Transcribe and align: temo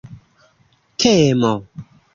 temo 0.99 1.53